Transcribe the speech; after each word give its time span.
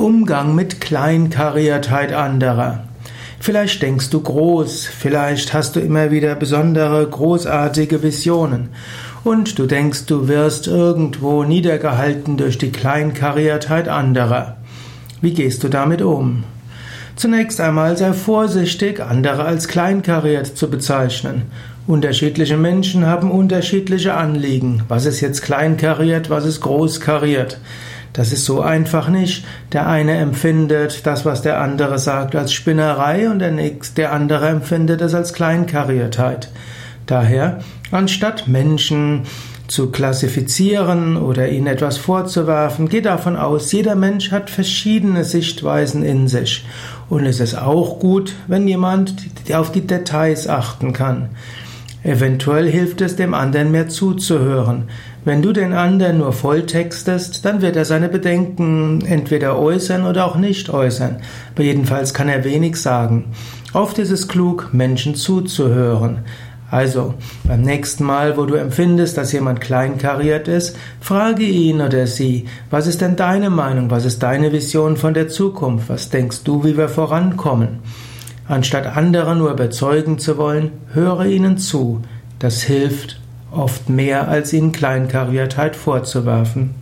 Umgang 0.00 0.54
mit 0.54 0.80
Kleinkariertheit 0.80 2.14
anderer. 2.14 2.84
Vielleicht 3.38 3.82
denkst 3.82 4.08
du 4.08 4.22
groß, 4.22 4.86
vielleicht 4.86 5.52
hast 5.52 5.76
du 5.76 5.80
immer 5.80 6.10
wieder 6.10 6.34
besondere, 6.36 7.06
großartige 7.06 8.02
Visionen 8.02 8.70
und 9.24 9.58
du 9.58 9.66
denkst, 9.66 10.06
du 10.06 10.26
wirst 10.26 10.68
irgendwo 10.68 11.44
niedergehalten 11.44 12.38
durch 12.38 12.56
die 12.56 12.72
Kleinkariertheit 12.72 13.88
anderer. 13.88 14.56
Wie 15.20 15.34
gehst 15.34 15.64
du 15.64 15.68
damit 15.68 16.00
um? 16.00 16.44
Zunächst 17.14 17.60
einmal 17.60 17.98
sei 17.98 18.14
vorsichtig, 18.14 19.00
andere 19.00 19.44
als 19.44 19.68
kleinkariert 19.68 20.46
zu 20.46 20.70
bezeichnen. 20.70 21.42
Unterschiedliche 21.86 22.56
Menschen 22.56 23.04
haben 23.04 23.30
unterschiedliche 23.30 24.14
Anliegen. 24.14 24.82
Was 24.88 25.04
ist 25.04 25.20
jetzt 25.20 25.42
kleinkariert, 25.42 26.30
was 26.30 26.46
ist 26.46 26.62
großkariert? 26.62 27.58
Das 28.20 28.32
ist 28.32 28.44
so 28.44 28.60
einfach 28.60 29.08
nicht. 29.08 29.46
Der 29.72 29.88
eine 29.88 30.18
empfindet 30.18 31.06
das, 31.06 31.24
was 31.24 31.40
der 31.40 31.58
andere 31.58 31.98
sagt, 31.98 32.36
als 32.36 32.52
Spinnerei 32.52 33.30
und 33.30 33.38
der, 33.38 33.50
nächste, 33.50 33.94
der 33.94 34.12
andere 34.12 34.48
empfindet 34.48 35.00
es 35.00 35.14
als 35.14 35.32
Kleinkariertheit. 35.32 36.50
Daher, 37.06 37.60
anstatt 37.90 38.46
Menschen 38.46 39.22
zu 39.68 39.90
klassifizieren 39.90 41.16
oder 41.16 41.48
ihnen 41.48 41.66
etwas 41.66 41.96
vorzuwerfen, 41.96 42.90
geht 42.90 43.06
davon 43.06 43.38
aus, 43.38 43.72
jeder 43.72 43.94
Mensch 43.94 44.32
hat 44.32 44.50
verschiedene 44.50 45.24
Sichtweisen 45.24 46.02
in 46.02 46.28
sich. 46.28 46.66
Und 47.08 47.24
es 47.24 47.40
ist 47.40 47.54
auch 47.54 48.00
gut, 48.00 48.34
wenn 48.48 48.68
jemand 48.68 49.14
auf 49.54 49.72
die 49.72 49.86
Details 49.86 50.46
achten 50.46 50.92
kann. 50.92 51.30
Eventuell 52.02 52.70
hilft 52.70 53.02
es 53.02 53.16
dem 53.16 53.34
anderen 53.34 53.70
mehr 53.70 53.88
zuzuhören. 53.88 54.84
Wenn 55.24 55.42
du 55.42 55.52
den 55.52 55.74
anderen 55.74 56.18
nur 56.18 56.32
volltextest, 56.32 57.44
dann 57.44 57.60
wird 57.60 57.76
er 57.76 57.84
seine 57.84 58.08
Bedenken 58.08 59.04
entweder 59.04 59.58
äußern 59.58 60.06
oder 60.06 60.24
auch 60.24 60.36
nicht 60.36 60.70
äußern. 60.70 61.16
Aber 61.54 61.62
jedenfalls 61.62 62.14
kann 62.14 62.30
er 62.30 62.44
wenig 62.44 62.76
sagen. 62.76 63.26
Oft 63.74 63.98
ist 63.98 64.10
es 64.10 64.28
klug, 64.28 64.70
Menschen 64.72 65.14
zuzuhören. 65.14 66.20
Also, 66.70 67.14
beim 67.44 67.62
nächsten 67.62 68.04
Mal, 68.04 68.36
wo 68.36 68.46
du 68.46 68.54
empfindest, 68.54 69.18
dass 69.18 69.32
jemand 69.32 69.60
kleinkariert 69.60 70.46
ist, 70.48 70.76
frage 71.00 71.42
ihn 71.42 71.80
oder 71.80 72.06
sie, 72.06 72.46
was 72.70 72.86
ist 72.86 73.00
denn 73.00 73.16
deine 73.16 73.50
Meinung, 73.50 73.90
was 73.90 74.04
ist 74.04 74.22
deine 74.22 74.52
Vision 74.52 74.96
von 74.96 75.12
der 75.12 75.28
Zukunft, 75.28 75.88
was 75.88 76.10
denkst 76.10 76.44
du, 76.44 76.64
wie 76.64 76.78
wir 76.78 76.88
vorankommen? 76.88 77.80
Anstatt 78.50 78.96
andere 78.96 79.36
nur 79.36 79.52
überzeugen 79.52 80.18
zu 80.18 80.36
wollen, 80.36 80.72
höre 80.92 81.24
ihnen 81.24 81.56
zu. 81.56 82.02
Das 82.40 82.62
hilft 82.62 83.20
oft 83.52 83.88
mehr, 83.88 84.26
als 84.26 84.52
ihnen 84.52 84.72
Kleinkariertheit 84.72 85.76
vorzuwerfen. 85.76 86.74